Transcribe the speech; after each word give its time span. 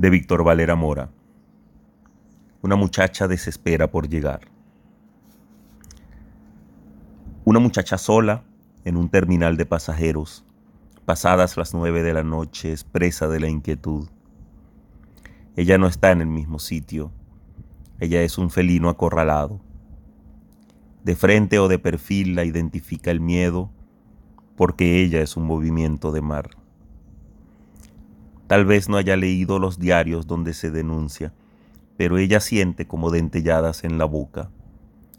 de 0.00 0.08
Víctor 0.08 0.42
Valera 0.44 0.76
Mora. 0.76 1.10
Una 2.62 2.74
muchacha 2.74 3.28
desespera 3.28 3.90
por 3.90 4.08
llegar. 4.08 4.40
Una 7.44 7.58
muchacha 7.58 7.98
sola 7.98 8.42
en 8.86 8.96
un 8.96 9.10
terminal 9.10 9.58
de 9.58 9.66
pasajeros, 9.66 10.42
pasadas 11.04 11.58
las 11.58 11.74
nueve 11.74 12.02
de 12.02 12.14
la 12.14 12.22
noche, 12.22 12.72
es 12.72 12.82
presa 12.82 13.28
de 13.28 13.40
la 13.40 13.50
inquietud. 13.50 14.08
Ella 15.54 15.76
no 15.76 15.86
está 15.86 16.12
en 16.12 16.22
el 16.22 16.28
mismo 16.28 16.60
sitio, 16.60 17.12
ella 17.98 18.22
es 18.22 18.38
un 18.38 18.48
felino 18.48 18.88
acorralado. 18.88 19.60
De 21.04 21.14
frente 21.14 21.58
o 21.58 21.68
de 21.68 21.78
perfil 21.78 22.36
la 22.36 22.44
identifica 22.44 23.10
el 23.10 23.20
miedo, 23.20 23.70
porque 24.56 25.02
ella 25.02 25.20
es 25.20 25.36
un 25.36 25.44
movimiento 25.44 26.10
de 26.10 26.22
mar. 26.22 26.59
Tal 28.50 28.64
vez 28.64 28.88
no 28.88 28.96
haya 28.96 29.16
leído 29.16 29.60
los 29.60 29.78
diarios 29.78 30.26
donde 30.26 30.54
se 30.54 30.72
denuncia, 30.72 31.32
pero 31.96 32.18
ella 32.18 32.40
siente 32.40 32.84
como 32.84 33.12
dentelladas 33.12 33.84
en 33.84 33.96
la 33.96 34.06
boca, 34.06 34.50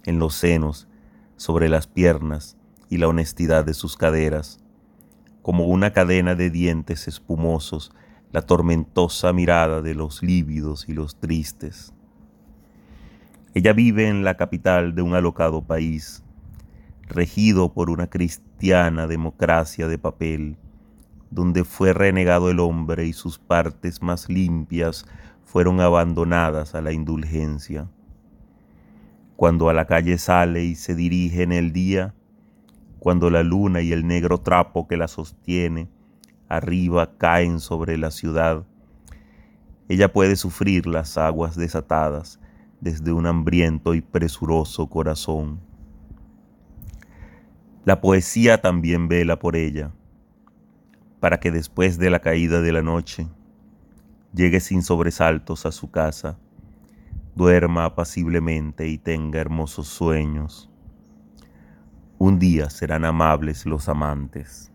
en 0.04 0.20
los 0.20 0.36
senos, 0.36 0.90
sobre 1.38 1.70
las 1.70 1.88
piernas 1.88 2.58
y 2.90 2.98
la 2.98 3.08
honestidad 3.08 3.64
de 3.64 3.74
sus 3.74 3.96
caderas, 3.96 4.60
como 5.44 5.68
una 5.68 5.94
cadena 5.94 6.36
de 6.36 6.50
dientes 6.50 7.08
espumosos, 7.08 7.94
la 8.34 8.42
tormentosa 8.42 9.32
mirada 9.32 9.82
de 9.82 9.96
los 9.96 10.22
lívidos 10.22 10.90
y 10.90 10.94
los 10.94 11.16
tristes. 11.16 11.94
Ella 13.54 13.72
vive 13.72 14.10
en 14.10 14.26
la 14.26 14.36
capital 14.36 14.94
de 14.94 15.04
un 15.04 15.16
alocado 15.16 15.62
país, 15.62 16.22
regido 17.08 17.72
por 17.72 17.92
una 17.92 18.08
cristiana 18.08 19.08
democracia 19.08 19.88
de 19.88 19.98
papel, 19.98 20.58
donde 21.32 21.64
fue 21.64 21.94
renegado 21.94 22.52
el 22.52 22.60
hombre 22.60 23.08
y 23.08 23.14
sus 23.14 23.40
partes 23.40 24.02
más 24.02 24.30
limpias 24.30 25.06
fueron 25.46 25.80
abandonadas 25.80 26.76
a 26.76 26.82
la 26.82 26.92
indulgencia. 26.92 27.90
Cuando 29.38 29.70
a 29.70 29.74
la 29.74 29.86
calle 29.86 30.18
sale 30.18 30.66
y 30.66 30.76
se 30.76 30.94
dirige 30.94 31.42
en 31.42 31.54
el 31.54 31.72
día, 31.72 32.14
cuando 33.00 33.30
la 33.30 33.44
luna 33.44 33.82
y 33.82 33.94
el 33.94 34.06
negro 34.06 34.40
trapo 34.40 34.88
que 34.88 34.98
la 34.98 35.08
sostiene 35.08 35.90
arriba 36.50 37.18
caen 37.18 37.62
sobre 37.62 37.98
la 37.98 38.12
ciudad, 38.12 38.66
ella 39.88 40.12
puede 40.12 40.36
sufrir 40.36 40.86
las 40.86 41.18
aguas 41.18 41.56
desatadas 41.56 42.40
desde 42.82 43.14
un 43.14 43.26
hambriento 43.26 43.94
y 43.94 44.02
presuroso 44.02 44.88
corazón. 44.88 45.62
La 47.86 48.02
poesía 48.02 48.62
también 48.62 49.08
vela 49.08 49.40
por 49.40 49.56
ella 49.56 49.92
para 51.22 51.40
que 51.40 51.52
después 51.52 52.00
de 52.00 52.10
la 52.10 52.20
caída 52.20 52.62
de 52.62 52.74
la 52.74 52.82
noche 52.82 53.28
llegue 54.34 54.60
sin 54.60 54.82
sobresaltos 54.82 55.68
a 55.68 55.72
su 55.72 55.92
casa, 55.92 56.40
duerma 57.36 57.86
apaciblemente 57.86 58.88
y 58.88 58.98
tenga 58.98 59.40
hermosos 59.40 59.88
sueños. 59.88 60.70
Un 62.18 62.40
día 62.40 62.72
serán 62.72 63.06
amables 63.06 63.68
los 63.68 63.88
amantes. 63.88 64.71